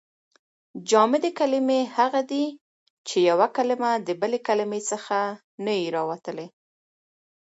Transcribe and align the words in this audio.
جامدي 0.89 1.29
کلیمې 1.39 1.79
هغه 1.97 2.21
دي، 2.31 2.45
چي 3.07 3.17
یوه 3.29 3.47
کلیمه 3.57 3.91
د 4.07 4.09
بلي 4.21 4.39
کلیمې 4.47 4.81
څخه 4.91 5.17
نه 5.65 5.73
يي 5.79 5.87
راوتلي. 5.95 6.47